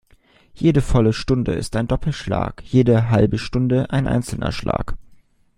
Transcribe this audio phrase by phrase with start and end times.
[0.55, 4.97] Jede volle Stunde ist ein Doppelschlag, jede halbe Stunde ein einzelner Schlag.